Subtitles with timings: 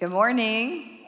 [0.00, 0.98] Good morning.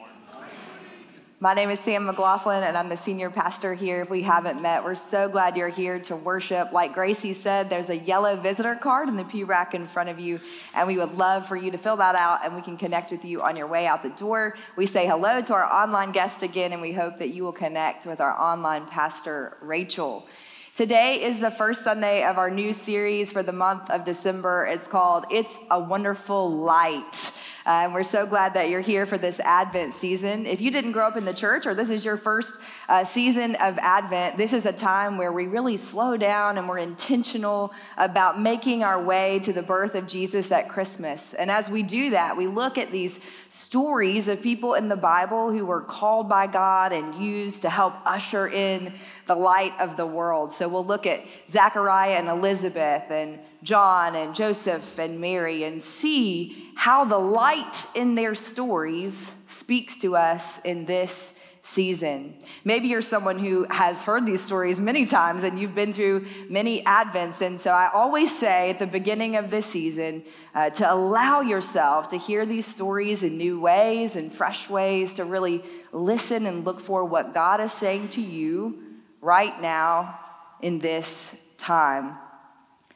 [1.39, 4.01] My name is Sam McGlothlin, and I'm the senior pastor here.
[4.01, 6.71] If we haven't met, we're so glad you're here to worship.
[6.71, 10.19] Like Gracie said, there's a yellow visitor card in the pew rack in front of
[10.19, 10.39] you,
[10.75, 13.25] and we would love for you to fill that out, and we can connect with
[13.25, 14.55] you on your way out the door.
[14.75, 18.05] We say hello to our online guests again, and we hope that you will connect
[18.05, 20.27] with our online pastor, Rachel.
[20.75, 24.67] Today is the first Sunday of our new series for the month of December.
[24.67, 27.31] It's called It's a Wonderful Light.
[27.65, 30.45] Uh, and we're so glad that you're here for this Advent season.
[30.45, 33.55] If you didn't grow up in the church or this is your first uh, season
[33.55, 38.37] of Advent, this is a time where we really slow down and we're intentional about
[38.39, 41.33] making our way to the birth of Jesus at Christmas.
[41.33, 45.49] And as we do that, we look at these stories of people in the Bible
[45.49, 48.93] who were called by God and used to help usher in
[49.25, 50.51] the light of the world.
[50.51, 56.71] So we'll look at Zachariah and Elizabeth and John and Joseph and Mary and see
[56.75, 62.35] how the light in their stories speaks to us in this season.
[62.65, 66.83] Maybe you're someone who has heard these stories many times and you've been through many
[66.83, 67.41] Advents.
[67.41, 72.09] And so I always say at the beginning of this season uh, to allow yourself
[72.09, 76.81] to hear these stories in new ways and fresh ways, to really listen and look
[76.81, 78.83] for what God is saying to you
[79.21, 80.19] right now
[80.59, 82.17] in this time.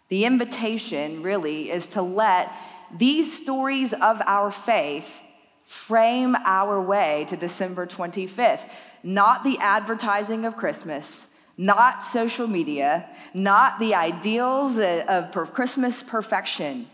[0.09, 2.52] The invitation really is to let
[2.95, 5.22] these stories of our faith
[5.66, 8.69] frame our way to December 25th,
[9.03, 11.33] not the advertising of Christmas.
[11.59, 16.88] Not social media, not the ideals of Christmas perfection,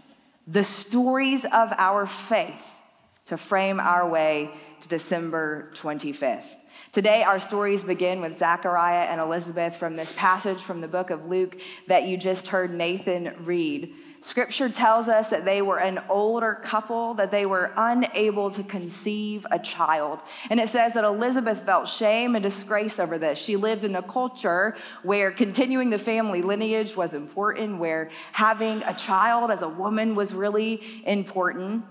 [0.47, 2.80] the stories of our faith
[3.25, 6.56] to frame our way to December 25th.
[6.94, 11.26] Today, our stories begin with Zachariah and Elizabeth from this passage from the book of
[11.26, 13.96] Luke that you just heard Nathan read.
[14.22, 19.44] Scripture tells us that they were an older couple, that they were unable to conceive
[19.50, 20.20] a child.
[20.52, 23.40] And it says that Elizabeth felt shame and disgrace over this.
[23.40, 28.94] She lived in a culture where continuing the family lineage was important, where having a
[28.94, 31.86] child as a woman was really important.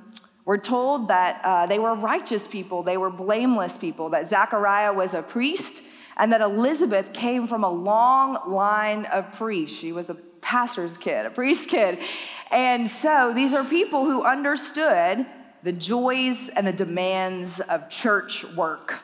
[0.44, 5.14] We're told that uh, they were righteous people, they were blameless people, that Zechariah was
[5.14, 5.84] a priest,
[6.16, 9.78] and that Elizabeth came from a long line of priests.
[9.78, 11.98] She was a pastor's kid, a priest's kid.
[12.50, 15.24] And so these are people who understood
[15.62, 19.00] the joys and the demands of church work.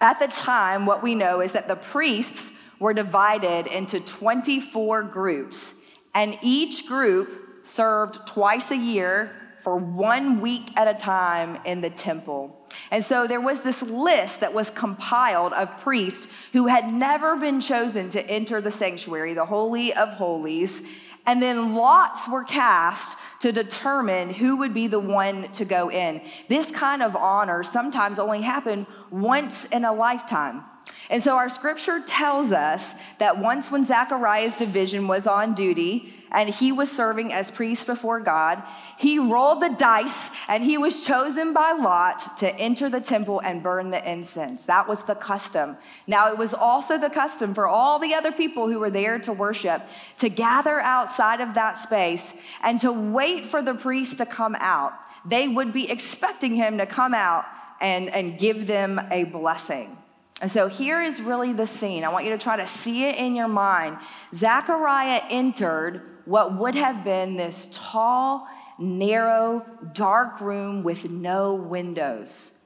[0.00, 5.74] At the time, what we know is that the priests were divided into 24 groups,
[6.14, 9.30] and each group served twice a year
[9.66, 12.56] for one week at a time in the temple.
[12.92, 17.60] And so there was this list that was compiled of priests who had never been
[17.60, 20.86] chosen to enter the sanctuary, the Holy of Holies.
[21.26, 26.20] And then lots were cast to determine who would be the one to go in.
[26.46, 30.62] This kind of honor sometimes only happened once in a lifetime.
[31.10, 36.50] And so our scripture tells us that once when Zachariah's division was on duty, and
[36.50, 38.62] he was serving as priest before God.
[38.98, 43.62] He rolled the dice and he was chosen by Lot to enter the temple and
[43.62, 44.66] burn the incense.
[44.66, 45.78] That was the custom.
[46.06, 49.32] Now, it was also the custom for all the other people who were there to
[49.32, 49.80] worship
[50.18, 54.92] to gather outside of that space and to wait for the priest to come out.
[55.24, 57.46] They would be expecting him to come out
[57.80, 59.96] and, and give them a blessing.
[60.42, 62.04] And so here is really the scene.
[62.04, 63.96] I want you to try to see it in your mind.
[64.34, 68.46] Zechariah entered what would have been this tall,
[68.78, 69.64] narrow,
[69.94, 72.58] dark room with no windows.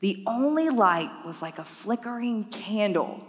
[0.00, 3.24] The only light was like a flickering candle.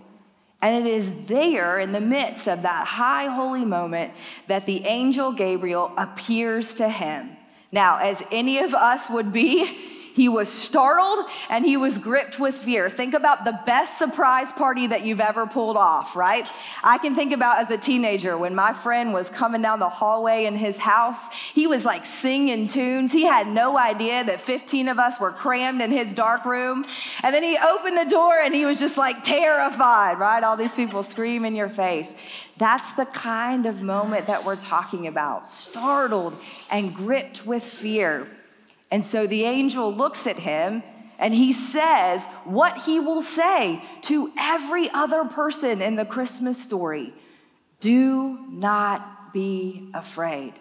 [0.62, 4.14] And it is there in the midst of that high holy moment
[4.48, 7.38] that the angel Gabriel appears to him.
[7.72, 9.78] Now, as any of us would be,
[10.16, 12.90] he was startled and he was gripped with fear.
[12.90, 16.46] Think about the best surprise party that you've ever pulled off, right?
[16.82, 20.46] I can think about as a teenager when my friend was coming down the hallway
[20.46, 23.12] in his house, he was like singing tunes.
[23.12, 26.86] He had no idea that 15 of us were crammed in his dark room.
[27.22, 30.46] And then he opened the door and he was just like terrified, right?
[30.46, 32.16] All these people scream in your face.
[32.58, 36.40] That's the kind of moment that we're talking about startled
[36.72, 38.28] and gripped with fear.
[38.96, 40.82] And so the angel looks at him
[41.20, 47.14] and he says what he will say to every other person in the Christmas story
[47.82, 50.54] Do not be afraid,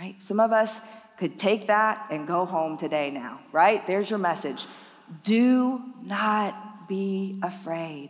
[0.00, 0.20] right?
[0.20, 0.80] Some of us
[1.18, 3.86] could take that and go home today now, right?
[3.86, 4.66] There's your message.
[5.22, 8.08] Do not be afraid.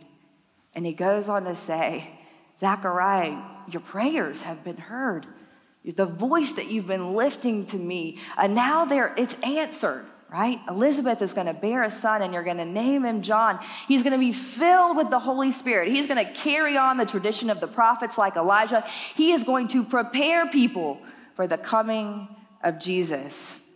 [0.73, 2.09] And he goes on to say,
[2.57, 3.39] Zachariah,
[3.69, 5.27] your prayers have been heard
[5.83, 10.05] the voice that you've been lifting to me, and now there it's answered.
[10.31, 10.59] right?
[10.69, 13.59] Elizabeth is going to bear a son and you're going to name him John.
[13.87, 15.89] He's going to be filled with the Holy Spirit.
[15.89, 18.83] He's going to carry on the tradition of the prophets like Elijah.
[19.15, 21.01] He is going to prepare people
[21.35, 22.27] for the coming
[22.63, 23.67] of Jesus.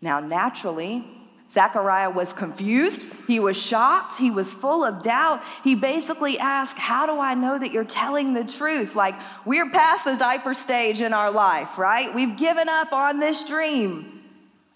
[0.00, 1.04] Now, naturally,
[1.48, 3.06] Zechariah was confused.
[3.26, 4.18] He was shocked.
[4.18, 5.42] He was full of doubt.
[5.62, 8.96] He basically asked, How do I know that you're telling the truth?
[8.96, 9.14] Like,
[9.44, 12.12] we're past the diaper stage in our life, right?
[12.14, 14.24] We've given up on this dream.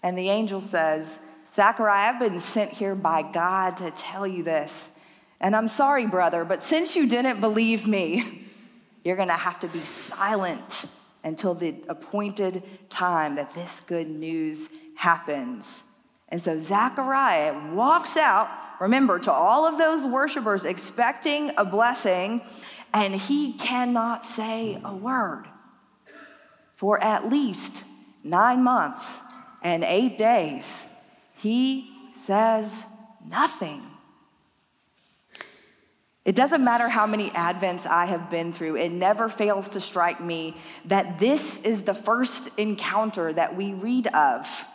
[0.01, 1.19] And the angel says,
[1.53, 4.97] Zechariah, I've been sent here by God to tell you this.
[5.41, 8.47] And I'm sorry, brother, but since you didn't believe me,
[9.03, 10.85] you're going to have to be silent
[11.23, 15.90] until the appointed time that this good news happens.
[16.31, 18.49] And so Zechariah walks out,
[18.79, 22.41] remember, to all of those worshipers expecting a blessing,
[22.93, 25.45] and he cannot say a word
[26.81, 27.83] for at least
[28.23, 29.19] nine months
[29.61, 30.87] and eight days,
[31.35, 32.87] he says
[33.29, 33.83] nothing.
[36.25, 40.19] It doesn't matter how many Advents I have been through, it never fails to strike
[40.19, 44.65] me that this is the first encounter that we read of.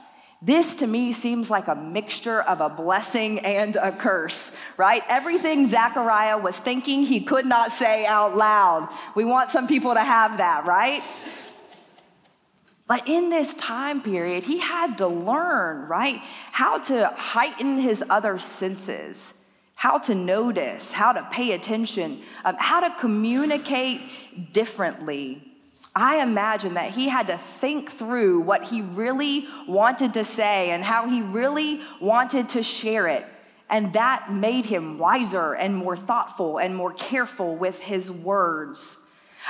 [0.43, 5.03] This to me seems like a mixture of a blessing and a curse, right?
[5.09, 8.93] Everything Zechariah was thinking he could not say out loud.
[9.15, 11.03] We want some people to have that, right?
[12.87, 16.21] But in this time period, he had to learn, right,
[16.53, 19.45] how to heighten his other senses,
[19.75, 25.46] how to notice, how to pay attention, um, how to communicate differently.
[25.99, 30.85] I imagine that he had to think through what he really wanted to say and
[30.85, 33.25] how he really wanted to share it.
[33.71, 38.99] And that made him wiser and more thoughtful and more careful with his words.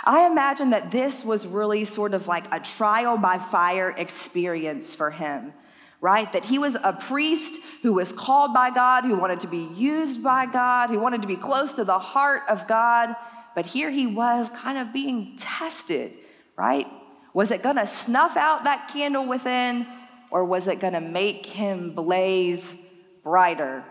[0.04, 5.10] I imagine that this was really sort of like a trial by fire experience for
[5.10, 5.52] him,
[6.00, 6.32] right?
[6.32, 10.22] That he was a priest who was called by God, who wanted to be used
[10.22, 13.16] by God, who wanted to be close to the heart of God.
[13.56, 16.12] But here he was kind of being tested,
[16.56, 16.86] right?
[17.34, 19.86] Was it gonna snuff out that candle within,
[20.30, 22.74] or was it gonna make him blaze
[23.22, 23.84] brighter?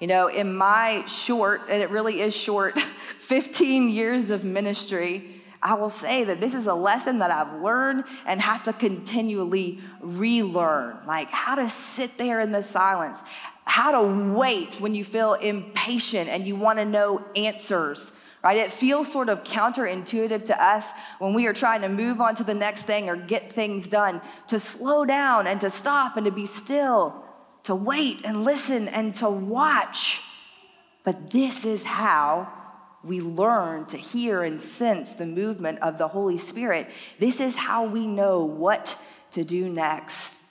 [0.00, 2.78] You know, in my short, and it really is short,
[3.20, 8.04] 15 years of ministry, I will say that this is a lesson that I've learned
[8.24, 10.98] and have to continually relearn.
[11.06, 13.24] Like how to sit there in the silence,
[13.66, 18.12] how to wait when you feel impatient and you want to know answers,
[18.42, 18.56] right?
[18.56, 22.44] It feels sort of counterintuitive to us when we are trying to move on to
[22.44, 26.32] the next thing or get things done to slow down and to stop and to
[26.32, 27.24] be still
[27.64, 30.22] to wait and listen and to watch.
[31.04, 32.52] But this is how
[33.02, 36.90] we learn to hear and sense the movement of the Holy Spirit.
[37.18, 38.98] This is how we know what
[39.32, 40.42] to do next.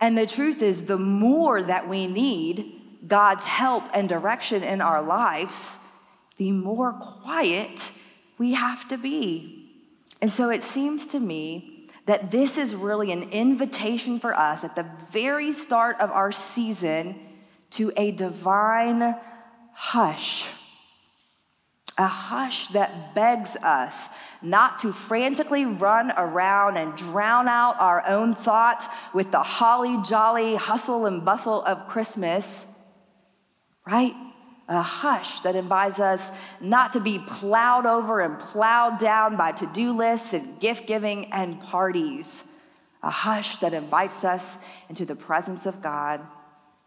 [0.00, 5.02] And the truth is, the more that we need God's help and direction in our
[5.02, 5.78] lives,
[6.36, 7.92] the more quiet
[8.38, 9.70] we have to be.
[10.20, 14.76] And so it seems to me that this is really an invitation for us at
[14.76, 17.18] the very start of our season
[17.70, 19.14] to a divine
[19.72, 20.48] hush.
[21.96, 24.08] A hush that begs us
[24.42, 30.56] not to frantically run around and drown out our own thoughts with the holly jolly
[30.56, 32.66] hustle and bustle of Christmas,
[33.86, 34.14] right?
[34.68, 39.66] A hush that invites us not to be plowed over and plowed down by to
[39.66, 42.44] do lists and gift giving and parties.
[43.02, 46.20] A hush that invites us into the presence of God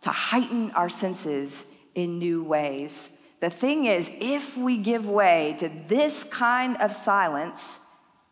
[0.01, 3.21] to heighten our senses in new ways.
[3.39, 7.85] The thing is, if we give way to this kind of silence,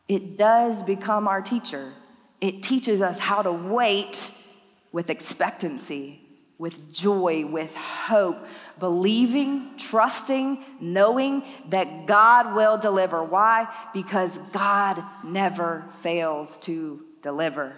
[0.07, 1.93] it does become our teacher.
[2.41, 4.31] It teaches us how to wait
[4.91, 6.25] with expectancy
[6.57, 8.45] with joy, with hope,
[8.79, 13.23] believing, trusting, knowing that God will deliver.
[13.23, 13.67] Why?
[13.93, 17.75] Because God never fails to deliver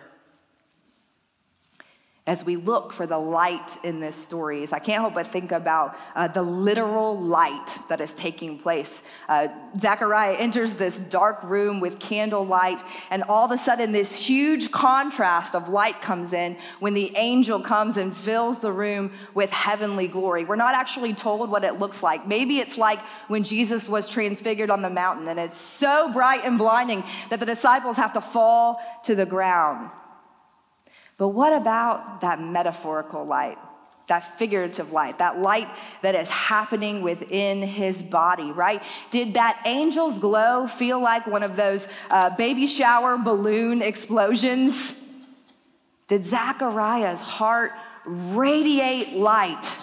[2.28, 5.52] as we look for the light in this story is I can't help but think
[5.52, 9.02] about uh, the literal light that is taking place.
[9.30, 9.48] Uh,
[9.80, 15.56] Zechariah enters this dark room with candlelight, and all of a sudden, this huge contrast
[15.56, 20.44] of light comes in when the angel comes and fills the room with heavenly glory.
[20.44, 22.28] We're not actually told what it looks like.
[22.28, 26.58] Maybe it's like when Jesus was transfigured on the mountain, and it's so bright and
[26.58, 29.92] blinding that the disciples have to fall to the ground.
[31.18, 33.58] But what about that metaphorical light?
[34.08, 35.68] That figurative light, that light
[36.02, 38.82] that is happening within his body, right?
[39.10, 45.04] Did that angel's glow feel like one of those uh, baby shower balloon explosions?
[46.08, 47.74] Did Zachariah's heart
[48.06, 49.78] radiate light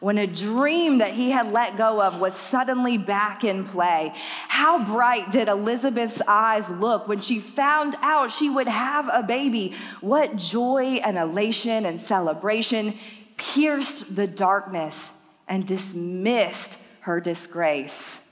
[0.00, 4.12] when a dream that he had let go of was suddenly back in play?
[4.48, 9.74] How bright did Elizabeth's eyes look when she found out she would have a baby?
[10.00, 12.94] What joy and elation and celebration
[13.38, 15.14] pierced the darkness
[15.48, 18.24] and dismissed her disgrace.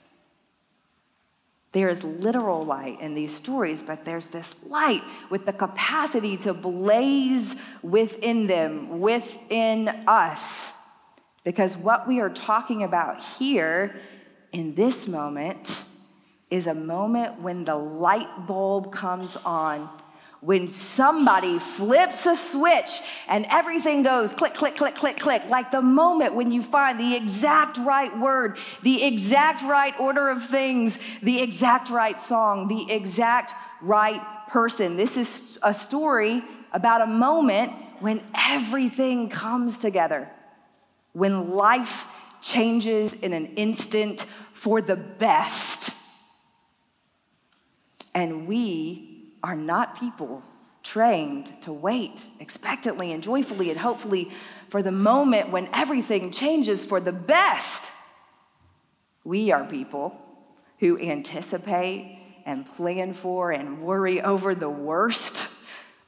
[1.71, 6.53] There is literal light in these stories, but there's this light with the capacity to
[6.53, 10.73] blaze within them, within us.
[11.47, 13.95] Because what we are talking about here
[14.51, 15.85] in this moment
[16.49, 19.89] is a moment when the light bulb comes on
[20.41, 22.99] when somebody flips a switch
[23.29, 27.15] and everything goes click, click, click, click, click, like the moment when you find the
[27.15, 33.53] exact right word, the exact right order of things, the exact right song, the exact
[33.81, 34.97] right person.
[34.97, 40.29] This is a story about a moment when everything comes together,
[41.17, 42.05] when life
[42.43, 44.21] changes in an instant
[44.53, 45.91] for the best.
[48.13, 50.43] And we are not people
[50.83, 54.29] trained to wait expectantly and joyfully and hopefully
[54.69, 57.91] for the moment when everything changes for the best.
[59.23, 60.15] We are people
[60.79, 65.46] who anticipate and plan for and worry over the worst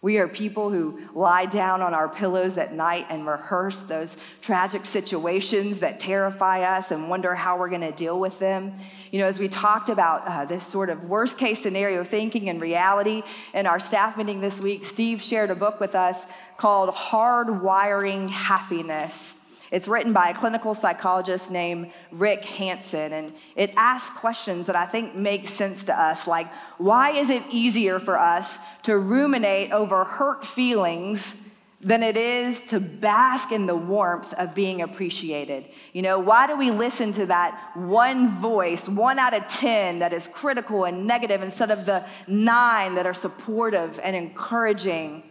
[0.01, 4.86] we are people who lie down on our pillows at night and rehearse those tragic
[4.86, 8.74] situations that terrify us and wonder how we're going to deal with them.
[9.12, 12.62] You know, as we talked about uh, this sort of worst case scenario thinking and
[12.62, 18.29] reality in our staff meeting this week, Steve shared a book with us called Hardwiring
[18.29, 19.49] Happiness.
[19.72, 24.86] It's written by a clinical psychologist named Rick Hanson, and it asks questions that I
[24.86, 26.48] think make sense to us, like
[26.78, 31.50] why is it easier for us to ruminate over hurt feelings
[31.82, 35.66] than it is to bask in the warmth of being appreciated.
[35.94, 40.12] You know, why do we listen to that one voice, one out of 10, that
[40.12, 45.24] is critical and negative instead of the nine that are supportive and encouraging?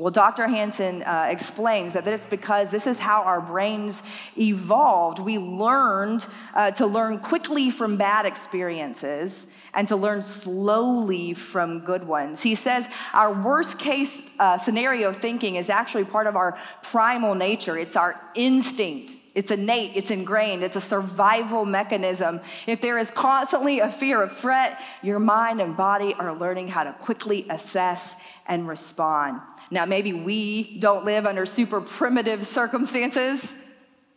[0.00, 0.48] Well, Dr.
[0.48, 4.02] Hanson uh, explains that it's because this is how our brains
[4.38, 5.18] evolved.
[5.18, 12.04] We learned uh, to learn quickly from bad experiences and to learn slowly from good
[12.04, 12.40] ones.
[12.40, 17.76] He says our worst case uh, scenario thinking is actually part of our primal nature,
[17.76, 19.16] it's our instinct.
[19.32, 22.40] It's innate, it's ingrained, it's a survival mechanism.
[22.66, 26.82] If there is constantly a fear of threat, your mind and body are learning how
[26.82, 28.16] to quickly assess
[28.50, 29.40] and respond.
[29.70, 33.54] Now, maybe we don't live under super primitive circumstances,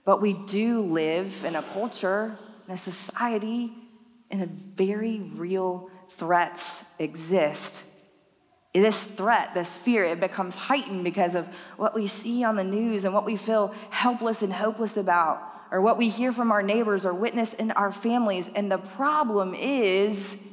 [0.06, 2.38] but we do live in a culture,
[2.68, 3.72] in a society,
[4.32, 7.84] and a very real threats exist.
[8.74, 11.48] This threat, this fear, it becomes heightened because of
[11.78, 15.80] what we see on the news and what we feel helpless and hopeless about, or
[15.80, 18.50] what we hear from our neighbors or witness in our families.
[18.56, 20.44] And the problem is,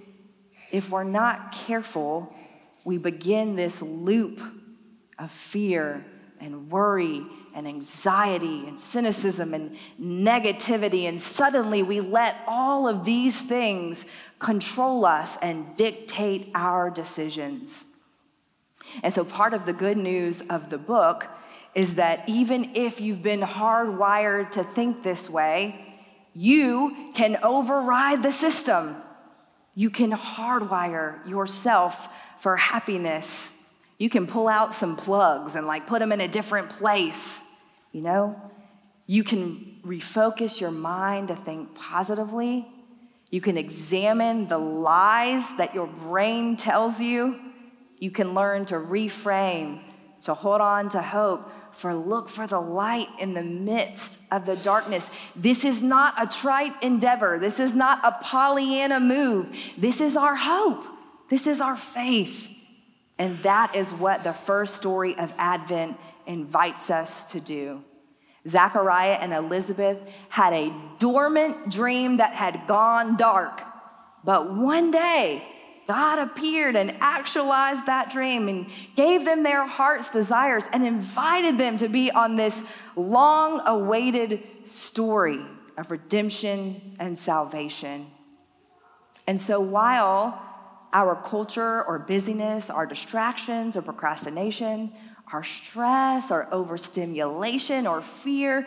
[0.70, 2.34] if we're not careful,
[2.84, 4.40] we begin this loop
[5.18, 6.04] of fear
[6.40, 7.22] and worry
[7.54, 11.04] and anxiety and cynicism and negativity.
[11.04, 14.06] And suddenly we let all of these things
[14.38, 17.86] control us and dictate our decisions.
[19.02, 21.28] And so, part of the good news of the book
[21.74, 25.94] is that even if you've been hardwired to think this way,
[26.34, 28.96] you can override the system.
[29.74, 32.08] You can hardwire yourself
[32.40, 33.56] for happiness.
[33.98, 37.42] You can pull out some plugs and like put them in a different place,
[37.92, 38.40] you know?
[39.06, 42.66] You can refocus your mind to think positively.
[43.30, 47.38] You can examine the lies that your brain tells you.
[47.98, 49.80] You can learn to reframe,
[50.22, 54.56] to hold on to hope, for look for the light in the midst of the
[54.56, 55.10] darkness.
[55.36, 57.38] This is not a trite endeavor.
[57.38, 59.56] This is not a Pollyanna move.
[59.76, 60.86] This is our hope.
[61.30, 62.54] This is our faith.
[63.18, 65.96] And that is what the first story of Advent
[66.26, 67.84] invites us to do.
[68.48, 69.98] Zachariah and Elizabeth
[70.30, 73.62] had a dormant dream that had gone dark.
[74.24, 75.42] But one day,
[75.86, 81.76] God appeared and actualized that dream and gave them their heart's desires and invited them
[81.78, 82.64] to be on this
[82.96, 85.44] long awaited story
[85.76, 88.06] of redemption and salvation.
[89.26, 90.49] And so while
[90.92, 94.92] our culture or busyness, our distractions or procrastination,
[95.32, 98.66] our stress or overstimulation or fear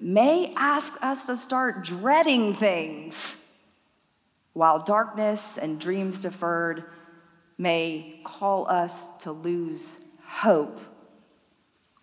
[0.00, 3.44] may ask us to start dreading things,
[4.52, 6.84] while darkness and dreams deferred
[7.58, 10.80] may call us to lose hope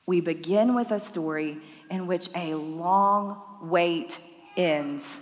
[0.05, 1.57] we begin with a story
[1.89, 4.19] in which a long wait
[4.55, 5.21] ends.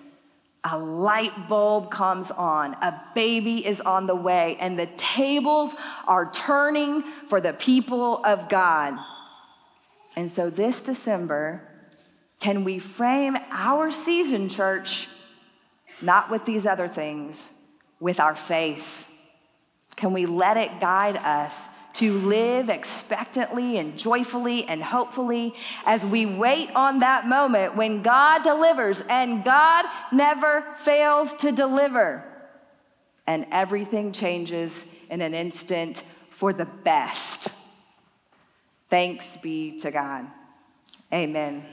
[0.65, 5.75] A light bulb comes on, a baby is on the way, and the tables
[6.07, 8.97] are turning for the people of God.
[10.15, 11.67] And so this December,
[12.39, 15.09] can we frame our season, church,
[16.01, 17.53] not with these other things,
[17.99, 19.09] with our faith?
[19.95, 25.53] Can we let it guide us to live expectantly and joyfully and hopefully
[25.85, 32.23] as we wait on that moment when God delivers, and God never fails to deliver.
[33.25, 37.49] And everything changes in an instant for the best.
[38.89, 40.27] Thanks be to God.
[41.11, 41.72] Amen.